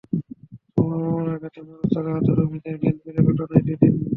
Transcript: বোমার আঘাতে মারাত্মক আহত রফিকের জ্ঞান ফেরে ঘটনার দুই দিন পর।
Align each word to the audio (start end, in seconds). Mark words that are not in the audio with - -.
বোমার 0.75 1.27
আঘাতে 1.35 1.59
মারাত্মক 1.61 2.05
আহত 2.09 2.27
রফিকের 2.37 2.75
জ্ঞান 2.81 2.95
ফেরে 3.01 3.19
ঘটনার 3.27 3.49
দুই 3.57 3.75
দিন 3.81 3.93
পর। 3.93 4.07